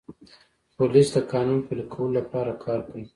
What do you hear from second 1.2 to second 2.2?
قانون پلي کولو